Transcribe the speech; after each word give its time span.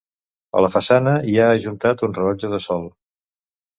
A 0.61 0.63
la 0.65 0.69
façana 0.75 1.13
hi 1.31 1.37
ha 1.43 1.47
ajuntat 1.57 2.03
un 2.09 2.17
rellotge 2.19 2.51
de 2.55 2.63
sol. 2.69 2.89